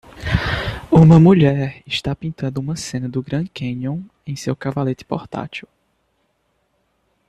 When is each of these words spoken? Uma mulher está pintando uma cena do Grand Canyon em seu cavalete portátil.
Uma 0.91 1.19
mulher 1.19 1.83
está 1.85 2.15
pintando 2.15 2.59
uma 2.59 2.75
cena 2.75 3.07
do 3.07 3.21
Grand 3.21 3.45
Canyon 3.53 4.01
em 4.25 4.35
seu 4.35 4.55
cavalete 4.55 5.05
portátil. 5.05 5.67